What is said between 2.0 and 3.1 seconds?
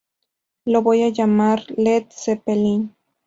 Zeppelin.